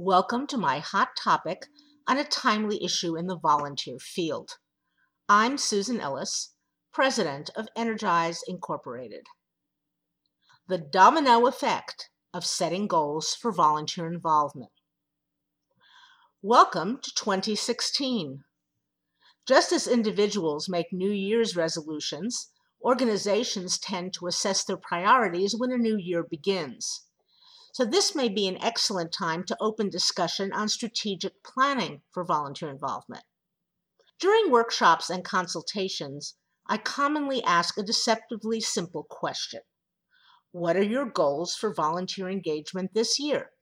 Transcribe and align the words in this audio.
Welcome 0.00 0.46
to 0.46 0.56
my 0.56 0.78
hot 0.78 1.16
topic 1.16 1.66
on 2.06 2.18
a 2.18 2.24
timely 2.24 2.84
issue 2.84 3.16
in 3.16 3.26
the 3.26 3.36
volunteer 3.36 3.98
field. 3.98 4.52
I'm 5.28 5.58
Susan 5.58 6.00
Ellis, 6.00 6.54
President 6.92 7.50
of 7.56 7.66
Energize 7.74 8.38
Incorporated. 8.46 9.26
The 10.68 10.78
domino 10.78 11.48
effect 11.48 12.10
of 12.32 12.46
setting 12.46 12.86
goals 12.86 13.34
for 13.34 13.50
volunteer 13.50 14.06
involvement. 14.06 14.70
Welcome 16.42 17.00
to 17.02 17.12
2016. 17.16 18.44
Just 19.48 19.72
as 19.72 19.88
individuals 19.88 20.68
make 20.68 20.92
New 20.92 21.10
Year's 21.10 21.56
resolutions, 21.56 22.52
organizations 22.80 23.80
tend 23.80 24.14
to 24.14 24.28
assess 24.28 24.62
their 24.62 24.76
priorities 24.76 25.56
when 25.58 25.72
a 25.72 25.76
new 25.76 25.96
year 25.98 26.22
begins. 26.22 27.07
So 27.78 27.84
this 27.84 28.12
may 28.12 28.28
be 28.28 28.48
an 28.48 28.60
excellent 28.60 29.12
time 29.12 29.44
to 29.44 29.56
open 29.60 29.88
discussion 29.88 30.52
on 30.52 30.68
strategic 30.68 31.44
planning 31.44 32.02
for 32.10 32.24
volunteer 32.24 32.70
involvement. 32.70 33.22
During 34.18 34.50
workshops 34.50 35.08
and 35.08 35.24
consultations, 35.24 36.34
I 36.66 36.78
commonly 36.78 37.40
ask 37.44 37.78
a 37.78 37.84
deceptively 37.84 38.60
simple 38.60 39.04
question. 39.04 39.60
What 40.50 40.76
are 40.76 40.82
your 40.82 41.04
goals 41.04 41.54
for 41.54 41.72
volunteer 41.72 42.28
engagement 42.28 42.94
this 42.94 43.20
year? 43.20 43.52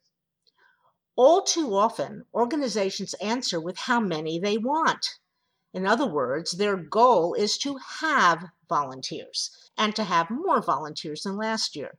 All 1.14 1.42
too 1.42 1.74
often, 1.74 2.24
organizations 2.32 3.12
answer 3.20 3.60
with 3.60 3.76
how 3.80 4.00
many 4.00 4.38
they 4.38 4.56
want. 4.56 5.06
In 5.74 5.86
other 5.86 6.06
words, 6.06 6.52
their 6.52 6.78
goal 6.78 7.34
is 7.34 7.58
to 7.58 7.76
have 8.00 8.46
volunteers 8.66 9.50
and 9.76 9.94
to 9.94 10.04
have 10.04 10.30
more 10.30 10.62
volunteers 10.62 11.24
than 11.24 11.36
last 11.36 11.76
year. 11.76 11.98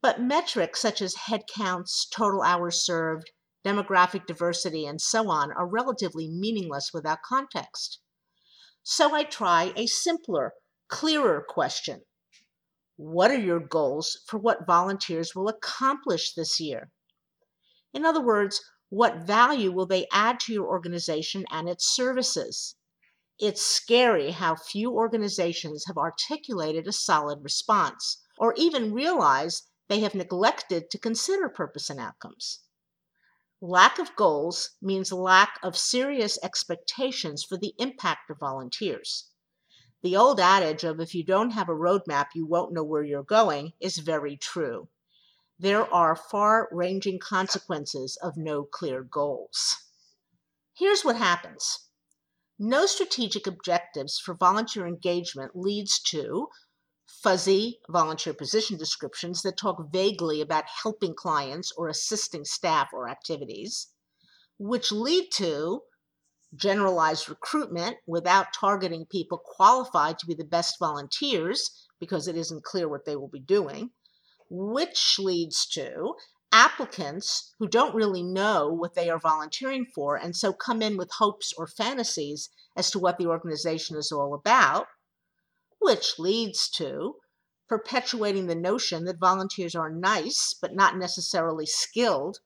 But 0.00 0.20
metrics 0.20 0.80
such 0.80 1.02
as 1.02 1.26
head 1.26 1.42
counts, 1.52 2.06
total 2.06 2.42
hours 2.42 2.84
served, 2.84 3.32
demographic 3.64 4.26
diversity, 4.26 4.86
and 4.86 5.00
so 5.00 5.28
on 5.28 5.50
are 5.50 5.66
relatively 5.66 6.28
meaningless 6.28 6.92
without 6.94 7.22
context. 7.22 8.00
So 8.84 9.12
I 9.14 9.24
try 9.24 9.72
a 9.74 9.86
simpler, 9.86 10.54
clearer 10.88 11.44
question. 11.46 12.02
What 12.96 13.32
are 13.32 13.38
your 13.38 13.60
goals 13.60 14.20
for 14.26 14.38
what 14.38 14.66
volunteers 14.66 15.34
will 15.34 15.48
accomplish 15.48 16.32
this 16.32 16.60
year? 16.60 16.92
In 17.92 18.04
other 18.04 18.22
words, 18.22 18.60
what 18.90 19.26
value 19.26 19.72
will 19.72 19.86
they 19.86 20.06
add 20.12 20.38
to 20.40 20.52
your 20.52 20.66
organization 20.66 21.44
and 21.50 21.68
its 21.68 21.92
services? 21.92 22.76
It's 23.38 23.62
scary 23.62 24.30
how 24.30 24.54
few 24.54 24.92
organizations 24.92 25.84
have 25.86 25.98
articulated 25.98 26.86
a 26.86 26.92
solid 26.92 27.42
response 27.42 28.22
or 28.38 28.54
even 28.56 28.94
realize 28.94 29.62
they 29.88 30.00
have 30.00 30.14
neglected 30.14 30.90
to 30.90 30.98
consider 30.98 31.48
purpose 31.48 31.90
and 31.90 31.98
outcomes. 31.98 32.60
Lack 33.60 33.98
of 33.98 34.14
goals 34.14 34.70
means 34.80 35.10
lack 35.10 35.58
of 35.62 35.76
serious 35.76 36.38
expectations 36.42 37.42
for 37.42 37.56
the 37.56 37.74
impact 37.78 38.30
of 38.30 38.38
volunteers. 38.38 39.30
The 40.02 40.16
old 40.16 40.38
adage 40.38 40.84
of 40.84 41.00
if 41.00 41.14
you 41.14 41.24
don't 41.24 41.50
have 41.50 41.68
a 41.68 41.74
roadmap, 41.74 42.28
you 42.34 42.46
won't 42.46 42.72
know 42.72 42.84
where 42.84 43.02
you're 43.02 43.24
going 43.24 43.72
is 43.80 43.98
very 43.98 44.36
true. 44.36 44.88
There 45.58 45.92
are 45.92 46.14
far 46.14 46.68
ranging 46.70 47.18
consequences 47.18 48.16
of 48.22 48.36
no 48.36 48.64
clear 48.64 49.02
goals. 49.02 49.74
Here's 50.72 51.04
what 51.04 51.16
happens 51.16 51.88
no 52.60 52.86
strategic 52.86 53.46
objectives 53.46 54.18
for 54.18 54.34
volunteer 54.34 54.86
engagement 54.86 55.56
leads 55.56 56.00
to 56.00 56.48
fuzzy 57.08 57.80
volunteer 57.88 58.34
position 58.34 58.76
descriptions 58.76 59.42
that 59.42 59.56
talk 59.56 59.90
vaguely 59.90 60.40
about 60.40 60.64
helping 60.82 61.14
clients 61.14 61.72
or 61.76 61.88
assisting 61.88 62.44
staff 62.44 62.88
or 62.92 63.08
activities, 63.08 63.88
which 64.58 64.92
lead 64.92 65.28
to 65.32 65.82
generalized 66.54 67.28
recruitment 67.28 67.96
without 68.06 68.52
targeting 68.52 69.06
people 69.06 69.38
qualified 69.38 70.18
to 70.18 70.26
be 70.26 70.34
the 70.34 70.44
best 70.44 70.78
volunteers 70.78 71.86
because 72.00 72.28
it 72.28 72.36
isn't 72.36 72.64
clear 72.64 72.88
what 72.88 73.04
they 73.04 73.16
will 73.16 73.28
be 73.28 73.40
doing, 73.40 73.90
which 74.48 75.16
leads 75.18 75.66
to 75.66 76.14
applicants 76.52 77.54
who 77.58 77.68
don't 77.68 77.94
really 77.94 78.22
know 78.22 78.68
what 78.68 78.94
they 78.94 79.10
are 79.10 79.18
volunteering 79.18 79.84
for 79.94 80.16
and 80.16 80.34
so 80.34 80.50
come 80.50 80.80
in 80.80 80.96
with 80.96 81.10
hopes 81.18 81.52
or 81.58 81.66
fantasies 81.66 82.48
as 82.74 82.90
to 82.90 82.98
what 82.98 83.18
the 83.18 83.26
organization 83.26 83.98
is 83.98 84.10
all 84.10 84.32
about 84.32 84.86
which 85.80 86.18
leads 86.18 86.68
to 86.70 87.16
perpetuating 87.68 88.46
the 88.46 88.54
notion 88.54 89.04
that 89.04 89.18
volunteers 89.18 89.74
are 89.74 89.90
nice 89.90 90.54
but 90.60 90.74
not 90.74 90.96
necessarily 90.96 91.66
skilled, 91.66 92.38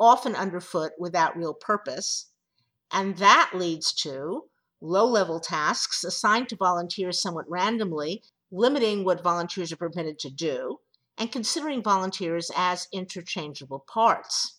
often 0.00 0.34
underfoot 0.34 0.92
without 0.98 1.36
real 1.36 1.54
purpose. 1.54 2.30
And 2.90 3.18
that 3.18 3.52
leads 3.54 3.92
to 4.02 4.44
low 4.80 5.06
level 5.06 5.40
tasks 5.40 6.02
assigned 6.02 6.48
to 6.48 6.56
volunteers 6.56 7.20
somewhat 7.20 7.48
randomly, 7.48 8.22
limiting 8.50 9.04
what 9.04 9.22
volunteers 9.22 9.72
are 9.72 9.76
permitted 9.76 10.18
to 10.18 10.30
do, 10.30 10.78
and 11.16 11.30
considering 11.30 11.82
volunteers 11.82 12.50
as 12.56 12.88
interchangeable 12.92 13.84
parts. 13.92 14.58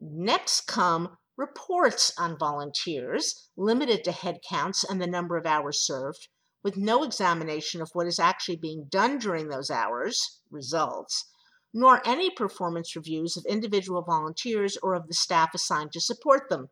Next 0.00 0.66
come 0.66 1.16
reports 1.36 2.12
on 2.18 2.38
volunteers, 2.38 3.48
limited 3.56 4.04
to 4.04 4.12
head 4.12 4.40
counts 4.48 4.84
and 4.84 5.00
the 5.00 5.06
number 5.06 5.36
of 5.36 5.46
hours 5.46 5.80
served, 5.80 6.28
with 6.64 6.78
no 6.78 7.04
examination 7.04 7.82
of 7.82 7.90
what 7.92 8.06
is 8.06 8.18
actually 8.18 8.56
being 8.56 8.86
done 8.88 9.18
during 9.18 9.48
those 9.48 9.70
hours, 9.70 10.40
results, 10.50 11.26
nor 11.74 12.00
any 12.06 12.30
performance 12.30 12.96
reviews 12.96 13.36
of 13.36 13.44
individual 13.44 14.00
volunteers 14.00 14.78
or 14.82 14.94
of 14.94 15.06
the 15.06 15.12
staff 15.12 15.54
assigned 15.54 15.92
to 15.92 16.00
support 16.00 16.48
them. 16.48 16.70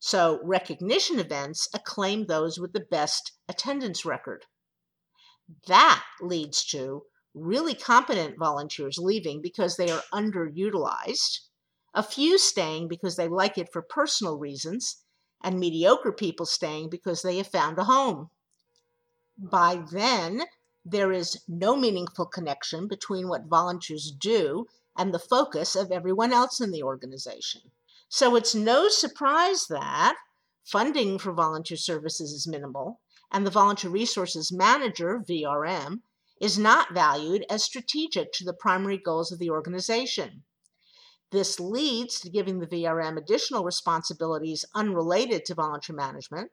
So, 0.00 0.40
recognition 0.42 1.20
events 1.20 1.68
acclaim 1.72 2.26
those 2.26 2.58
with 2.58 2.72
the 2.72 2.84
best 2.90 3.30
attendance 3.48 4.04
record. 4.04 4.46
That 5.68 6.04
leads 6.20 6.64
to 6.66 7.04
really 7.32 7.74
competent 7.74 8.38
volunteers 8.38 8.98
leaving 8.98 9.40
because 9.40 9.76
they 9.76 9.90
are 9.90 10.02
underutilized, 10.12 11.38
a 11.94 12.02
few 12.02 12.38
staying 12.38 12.88
because 12.88 13.14
they 13.14 13.28
like 13.28 13.56
it 13.56 13.72
for 13.72 13.82
personal 13.82 14.36
reasons, 14.36 15.04
and 15.44 15.60
mediocre 15.60 16.12
people 16.12 16.46
staying 16.46 16.90
because 16.90 17.22
they 17.22 17.36
have 17.36 17.46
found 17.46 17.78
a 17.78 17.84
home. 17.84 18.30
By 19.38 19.76
then, 19.90 20.46
there 20.84 21.12
is 21.12 21.42
no 21.48 21.74
meaningful 21.74 22.26
connection 22.26 22.86
between 22.86 23.28
what 23.28 23.46
volunteers 23.46 24.10
do 24.10 24.66
and 24.96 25.14
the 25.14 25.18
focus 25.18 25.74
of 25.74 25.90
everyone 25.90 26.32
else 26.32 26.60
in 26.60 26.70
the 26.70 26.82
organization. 26.82 27.72
So 28.08 28.36
it's 28.36 28.54
no 28.54 28.88
surprise 28.88 29.68
that 29.68 30.16
funding 30.64 31.18
for 31.18 31.32
volunteer 31.32 31.78
services 31.78 32.32
is 32.32 32.46
minimal 32.46 33.00
and 33.30 33.46
the 33.46 33.50
volunteer 33.50 33.90
resources 33.90 34.52
manager, 34.52 35.24
VRM, 35.26 36.02
is 36.38 36.58
not 36.58 36.92
valued 36.92 37.46
as 37.48 37.64
strategic 37.64 38.32
to 38.32 38.44
the 38.44 38.52
primary 38.52 38.98
goals 38.98 39.32
of 39.32 39.38
the 39.38 39.48
organization. 39.48 40.44
This 41.30 41.58
leads 41.58 42.20
to 42.20 42.28
giving 42.28 42.58
the 42.58 42.66
VRM 42.66 43.16
additional 43.16 43.64
responsibilities 43.64 44.66
unrelated 44.74 45.46
to 45.46 45.54
volunteer 45.54 45.96
management 45.96 46.50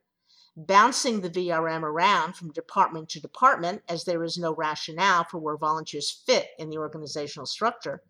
bouncing 0.68 1.22
the 1.22 1.30
VRM 1.30 1.84
around 1.84 2.34
from 2.34 2.52
department 2.52 3.08
to 3.08 3.22
department 3.22 3.82
as 3.88 4.04
there 4.04 4.26
is 4.26 4.38
no 4.38 4.54
rationale 4.54 5.24
for 5.24 5.38
where 5.38 5.56
volunteers 5.56 6.12
fit 6.26 6.50
in 6.58 6.70
the 6.70 6.78
organizational 6.78 7.46
structure, 7.46 8.02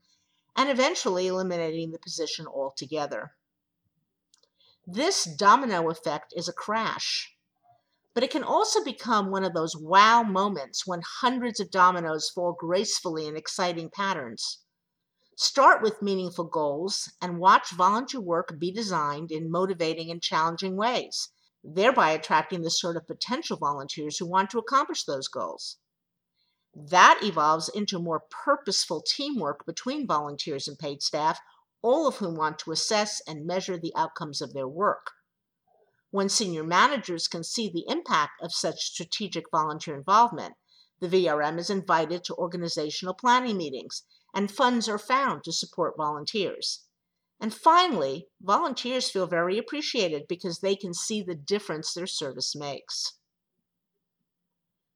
and 0.56 0.68
eventually 0.68 1.28
eliminating 1.28 1.92
the 1.92 2.00
position 2.00 2.48
altogether. 2.48 3.36
This 4.88 5.26
domino 5.26 5.92
effect 5.92 6.34
is 6.36 6.48
a 6.48 6.54
crash, 6.54 7.36
but 8.16 8.24
it 8.24 8.32
can 8.32 8.44
also 8.44 8.84
become 8.84 9.30
one 9.30 9.44
of 9.44 9.54
those 9.54 9.78
wow 9.78 10.24
moments 10.24 10.88
when 10.88 11.02
hundreds 11.06 11.60
of 11.60 11.70
dominoes 11.70 12.32
fall 12.32 12.54
gracefully 12.54 13.28
in 13.28 13.38
exciting 13.38 13.92
patterns. 13.92 14.64
Start 15.36 15.84
with 15.84 16.02
meaningful 16.02 16.46
goals 16.46 17.12
and 17.22 17.38
watch 17.38 17.70
volunteer 17.70 18.20
work 18.20 18.58
be 18.58 18.72
designed 18.72 19.32
in 19.32 19.52
motivating 19.52 20.10
and 20.10 20.20
challenging 20.20 20.76
ways 20.76 21.30
thereby 21.64 22.12
attracting 22.12 22.62
the 22.62 22.70
sort 22.70 22.96
of 22.96 23.08
potential 23.08 23.58
volunteers 23.58 24.18
who 24.18 24.26
want 24.26 24.50
to 24.50 24.60
accomplish 24.60 25.04
those 25.04 25.28
goals. 25.28 25.78
That 26.76 27.20
evolves 27.24 27.68
into 27.70 28.00
more 28.00 28.24
purposeful 28.30 29.02
teamwork 29.02 29.66
between 29.66 30.08
volunteers 30.08 30.68
and 30.68 30.78
paid 30.78 31.02
staff, 31.02 31.40
all 31.82 32.08
of 32.08 32.18
whom 32.18 32.36
want 32.36 32.60
to 32.60 32.72
assess 32.72 33.22
and 33.28 33.46
measure 33.46 33.78
the 33.78 33.94
outcomes 33.96 34.42
of 34.42 34.54
their 34.54 34.68
work. 34.68 35.12
When 36.12 36.30
senior 36.30 36.64
managers 36.64 37.28
can 37.28 37.44
see 37.44 37.70
the 37.70 37.86
impact 37.88 38.42
of 38.42 38.54
such 38.54 38.86
strategic 38.86 39.50
volunteer 39.52 39.96
involvement, 39.96 40.56
the 41.00 41.08
VRM 41.08 41.60
is 41.60 41.70
invited 41.70 42.24
to 42.26 42.36
organizational 42.36 43.14
planning 43.14 43.58
meetings, 43.58 44.04
and 44.34 44.52
funds 44.52 44.90
are 44.90 44.98
found 44.98 45.44
to 45.44 45.54
support 45.54 45.98
volunteers. 45.98 46.86
And 47.40 47.54
finally, 47.54 48.28
volunteers 48.42 49.10
feel 49.10 49.26
very 49.26 49.58
appreciated 49.58 50.28
because 50.28 50.60
they 50.60 50.76
can 50.76 50.94
see 50.94 51.22
the 51.22 51.36
difference 51.36 51.94
their 51.94 52.08
service 52.08 52.56
makes. 52.56 53.14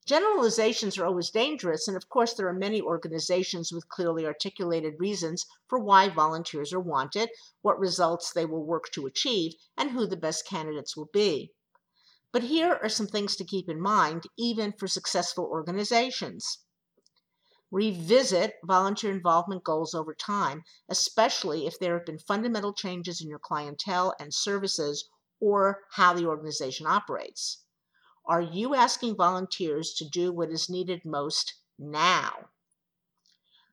Generalizations 0.06 0.98
are 0.98 1.06
always 1.06 1.30
dangerous, 1.30 1.88
and 1.88 1.96
of 1.96 2.10
course, 2.10 2.34
there 2.34 2.50
are 2.50 2.54
many 2.54 2.82
organizations 2.82 3.72
with 3.72 3.88
clearly 3.88 4.26
articulated 4.26 5.00
reasons 5.00 5.46
for 5.70 5.80
why 5.80 6.10
volunteers 6.10 6.74
are 6.74 6.80
wanted, 6.82 7.30
what 7.62 7.80
results 7.80 8.34
they 8.34 8.46
will 8.46 8.66
work 8.66 8.92
to 8.92 9.06
achieve, 9.06 9.54
and 9.78 9.92
who 9.92 10.06
the 10.06 10.18
best 10.18 10.46
candidates 10.46 10.98
will 10.98 11.10
be. 11.14 11.54
But 12.34 12.44
here 12.44 12.78
are 12.84 12.90
some 12.90 13.08
things 13.08 13.38
to 13.38 13.46
keep 13.46 13.70
in 13.70 13.80
mind, 13.80 14.28
even 14.38 14.74
for 14.74 14.90
successful 14.90 15.46
organizations. 15.46 16.66
Revisit 17.74 18.60
volunteer 18.64 19.12
involvement 19.12 19.64
goals 19.64 19.96
over 19.96 20.14
time, 20.14 20.64
especially 20.88 21.66
if 21.66 21.80
there 21.80 21.98
have 21.98 22.06
been 22.06 22.20
fundamental 22.20 22.72
changes 22.72 23.20
in 23.20 23.28
your 23.28 23.40
clientele 23.40 24.14
and 24.20 24.32
services 24.32 25.10
or 25.40 25.80
how 25.94 26.14
the 26.14 26.28
organization 26.28 26.86
operates. 26.86 27.64
Are 28.28 28.44
you 28.44 28.76
asking 28.76 29.16
volunteers 29.16 29.96
to 29.96 30.08
do 30.08 30.32
what 30.32 30.52
is 30.52 30.70
needed 30.70 31.04
most 31.04 31.56
now? 31.80 32.50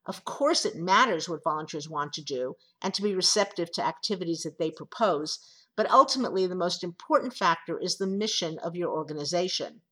Of 0.06 0.24
course, 0.24 0.64
it 0.64 0.76
matters 0.76 1.28
what 1.28 1.44
volunteers 1.44 1.86
want 1.86 2.14
to 2.14 2.24
do 2.24 2.56
and 2.80 2.94
to 2.94 3.02
be 3.02 3.14
receptive 3.14 3.70
to 3.72 3.84
activities 3.84 4.44
that 4.44 4.56
they 4.58 4.70
propose, 4.70 5.40
but 5.76 5.90
ultimately, 5.90 6.46
the 6.46 6.54
most 6.54 6.82
important 6.82 7.36
factor 7.36 7.78
is 7.78 7.98
the 7.98 8.06
mission 8.06 8.58
of 8.60 8.74
your 8.74 8.88
organization. 8.88 9.82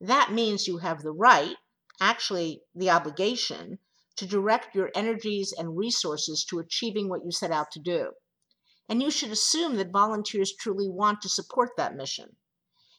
That 0.00 0.32
means 0.32 0.66
you 0.66 0.78
have 0.78 1.02
the 1.02 1.12
right, 1.12 1.54
actually, 2.00 2.62
the 2.74 2.90
obligation, 2.90 3.78
to 4.16 4.26
direct 4.26 4.74
your 4.74 4.90
energies 4.94 5.52
and 5.56 5.76
resources 5.76 6.44
to 6.44 6.58
achieving 6.58 7.08
what 7.08 7.24
you 7.24 7.30
set 7.30 7.50
out 7.50 7.70
to 7.72 7.80
do. 7.80 8.12
And 8.88 9.02
you 9.02 9.10
should 9.10 9.30
assume 9.30 9.76
that 9.76 9.90
volunteers 9.90 10.54
truly 10.54 10.88
want 10.88 11.22
to 11.22 11.28
support 11.28 11.70
that 11.76 11.96
mission. 11.96 12.36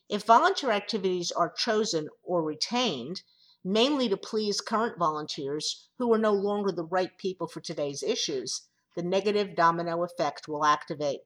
If 0.09 0.23
volunteer 0.23 0.71
activities 0.71 1.31
are 1.31 1.51
chosen 1.51 2.09
or 2.23 2.43
retained, 2.43 3.21
mainly 3.63 4.07
to 4.09 4.17
please 4.17 4.61
current 4.61 4.97
volunteers 4.99 5.89
who 5.97 6.13
are 6.13 6.19
no 6.19 6.31
longer 6.31 6.71
the 6.71 6.85
right 6.85 7.17
people 7.17 7.47
for 7.47 7.61
today's 7.61 8.03
issues, 8.03 8.67
the 8.95 9.03
negative 9.03 9.55
domino 9.55 10.03
effect 10.03 10.47
will 10.47 10.63
activate. 10.63 11.21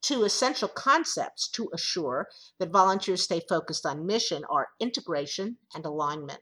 Two 0.00 0.24
essential 0.24 0.68
concepts 0.68 1.48
to 1.50 1.70
assure 1.72 2.28
that 2.58 2.70
volunteers 2.70 3.22
stay 3.22 3.40
focused 3.48 3.86
on 3.86 4.06
mission 4.06 4.44
are 4.50 4.70
integration 4.80 5.58
and 5.74 5.84
alignment. 5.84 6.40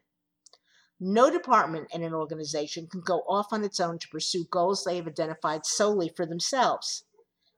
No 0.99 1.31
department 1.31 1.89
in 1.93 2.03
an 2.03 2.13
organization 2.13 2.87
can 2.87 3.01
go 3.01 3.21
off 3.21 3.53
on 3.53 3.65
its 3.65 3.81
own 3.81 3.99
to 3.99 4.09
pursue 4.09 4.45
goals 4.45 4.85
they 4.85 4.97
have 4.97 5.07
identified 5.07 5.65
solely 5.65 6.11
for 6.11 6.27
themselves. 6.27 7.05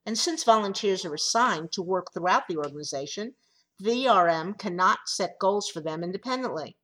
And 0.06 0.18
since 0.18 0.44
volunteers 0.44 1.04
are 1.04 1.14
assigned 1.14 1.72
to 1.72 1.82
work 1.82 2.12
throughout 2.12 2.48
the 2.48 2.56
organization, 2.56 3.34
VRM 3.82 4.58
cannot 4.58 5.08
set 5.08 5.40
goals 5.40 5.68
for 5.68 5.80
them 5.80 6.04
independently. 6.04 6.76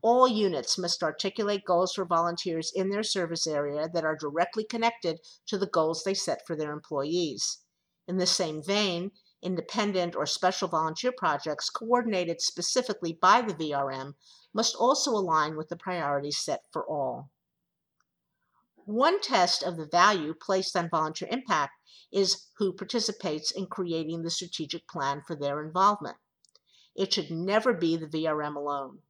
All 0.00 0.28
units 0.28 0.78
must 0.78 1.02
articulate 1.02 1.64
goals 1.64 1.94
for 1.94 2.04
volunteers 2.04 2.70
in 2.74 2.90
their 2.90 3.02
service 3.02 3.46
area 3.46 3.88
that 3.92 4.04
are 4.04 4.16
directly 4.16 4.64
connected 4.64 5.20
to 5.46 5.58
the 5.58 5.66
goals 5.66 6.04
they 6.04 6.14
set 6.14 6.46
for 6.46 6.56
their 6.56 6.72
employees. 6.72 7.63
In 8.06 8.18
the 8.18 8.26
same 8.26 8.62
vein, 8.62 9.12
independent 9.40 10.14
or 10.16 10.26
special 10.26 10.68
volunteer 10.68 11.12
projects 11.12 11.70
coordinated 11.70 12.40
specifically 12.40 13.12
by 13.12 13.42
the 13.42 13.54
VRM 13.54 14.14
must 14.52 14.74
also 14.76 15.10
align 15.10 15.56
with 15.56 15.68
the 15.68 15.76
priorities 15.76 16.38
set 16.38 16.64
for 16.70 16.86
all. 16.86 17.30
One 18.86 19.20
test 19.20 19.62
of 19.62 19.78
the 19.78 19.86
value 19.86 20.34
placed 20.34 20.76
on 20.76 20.90
volunteer 20.90 21.28
impact 21.30 21.72
is 22.12 22.48
who 22.58 22.72
participates 22.72 23.50
in 23.50 23.66
creating 23.66 24.22
the 24.22 24.30
strategic 24.30 24.86
plan 24.86 25.22
for 25.26 25.34
their 25.34 25.64
involvement. 25.64 26.18
It 26.94 27.12
should 27.12 27.30
never 27.30 27.72
be 27.72 27.96
the 27.96 28.06
VRM 28.06 28.54
alone. 28.56 29.00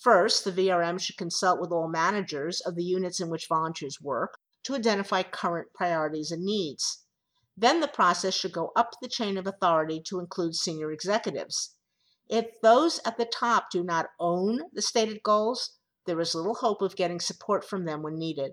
First, 0.00 0.44
the 0.44 0.52
VRM 0.52 1.00
should 1.00 1.16
consult 1.16 1.60
with 1.60 1.72
all 1.72 1.88
managers 1.88 2.60
of 2.60 2.76
the 2.76 2.84
units 2.84 3.20
in 3.20 3.28
which 3.28 3.48
volunteers 3.48 4.00
work 4.00 4.38
to 4.62 4.74
identify 4.74 5.24
current 5.24 5.74
priorities 5.74 6.30
and 6.30 6.44
needs. 6.44 7.04
Then 7.60 7.80
the 7.80 7.88
process 7.88 8.32
should 8.32 8.52
go 8.52 8.72
up 8.74 8.94
the 9.02 9.08
chain 9.08 9.36
of 9.36 9.46
authority 9.46 10.00
to 10.06 10.18
include 10.18 10.56
senior 10.56 10.90
executives. 10.90 11.74
If 12.26 12.58
those 12.62 13.00
at 13.04 13.18
the 13.18 13.26
top 13.26 13.70
do 13.70 13.84
not 13.84 14.08
own 14.18 14.62
the 14.72 14.80
stated 14.80 15.22
goals, 15.22 15.76
there 16.06 16.18
is 16.20 16.34
little 16.34 16.54
hope 16.54 16.80
of 16.80 16.96
getting 16.96 17.20
support 17.20 17.62
from 17.62 17.84
them 17.84 18.00
when 18.00 18.18
needed. 18.18 18.52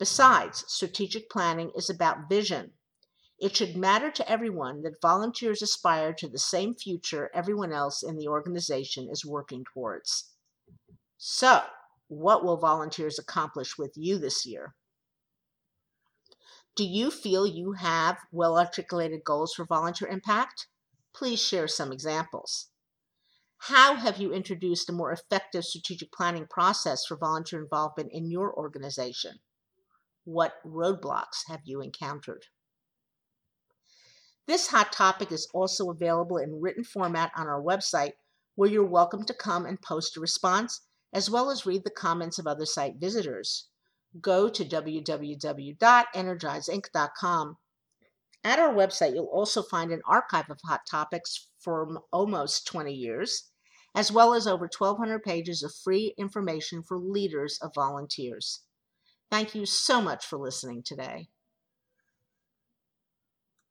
Besides, 0.00 0.64
strategic 0.66 1.30
planning 1.30 1.70
is 1.76 1.88
about 1.88 2.28
vision, 2.28 2.72
it 3.38 3.56
should 3.56 3.76
matter 3.76 4.10
to 4.10 4.28
everyone 4.28 4.82
that 4.82 5.00
volunteers 5.00 5.62
aspire 5.62 6.12
to 6.14 6.28
the 6.28 6.36
same 6.36 6.74
future 6.74 7.30
everyone 7.32 7.72
else 7.72 8.02
in 8.02 8.16
the 8.16 8.26
organization 8.26 9.08
is 9.08 9.24
working 9.24 9.64
towards. 9.72 10.32
So, 11.16 11.62
what 12.08 12.44
will 12.44 12.56
volunteers 12.56 13.20
accomplish 13.20 13.78
with 13.78 13.92
you 13.94 14.18
this 14.18 14.44
year? 14.44 14.74
Do 16.76 16.84
you 16.84 17.10
feel 17.10 17.46
you 17.46 17.72
have 17.72 18.18
well 18.30 18.58
articulated 18.58 19.24
goals 19.24 19.54
for 19.54 19.64
volunteer 19.64 20.08
impact? 20.08 20.66
Please 21.14 21.42
share 21.42 21.68
some 21.68 21.90
examples. 21.90 22.68
How 23.60 23.94
have 23.94 24.18
you 24.18 24.34
introduced 24.34 24.90
a 24.90 24.92
more 24.92 25.10
effective 25.10 25.64
strategic 25.64 26.12
planning 26.12 26.46
process 26.46 27.06
for 27.06 27.16
volunteer 27.16 27.62
involvement 27.62 28.10
in 28.12 28.30
your 28.30 28.54
organization? 28.54 29.38
What 30.24 30.62
roadblocks 30.66 31.48
have 31.48 31.62
you 31.64 31.80
encountered? 31.80 32.44
This 34.46 34.66
hot 34.66 34.92
topic 34.92 35.32
is 35.32 35.48
also 35.54 35.88
available 35.88 36.36
in 36.36 36.60
written 36.60 36.84
format 36.84 37.32
on 37.34 37.46
our 37.46 37.62
website, 37.62 38.12
where 38.54 38.68
you're 38.68 38.84
welcome 38.84 39.24
to 39.24 39.32
come 39.32 39.64
and 39.64 39.80
post 39.80 40.18
a 40.18 40.20
response, 40.20 40.82
as 41.10 41.30
well 41.30 41.50
as 41.50 41.64
read 41.64 41.84
the 41.84 41.90
comments 41.90 42.38
of 42.38 42.46
other 42.46 42.66
site 42.66 42.96
visitors. 42.96 43.68
Go 44.20 44.48
to 44.48 44.64
www.energizeinc.com. 44.64 47.56
At 48.44 48.60
our 48.60 48.72
website, 48.72 49.14
you'll 49.14 49.26
also 49.26 49.62
find 49.62 49.90
an 49.90 50.02
archive 50.06 50.50
of 50.50 50.60
hot 50.64 50.82
topics 50.88 51.48
from 51.58 51.98
almost 52.12 52.66
20 52.66 52.92
years, 52.92 53.50
as 53.94 54.12
well 54.12 54.34
as 54.34 54.46
over 54.46 54.68
1,200 54.78 55.22
pages 55.22 55.62
of 55.62 55.74
free 55.74 56.14
information 56.16 56.82
for 56.82 56.98
leaders 56.98 57.58
of 57.60 57.74
volunteers. 57.74 58.62
Thank 59.30 59.56
you 59.56 59.66
so 59.66 60.00
much 60.00 60.24
for 60.24 60.38
listening 60.38 60.84
today. 60.84 61.28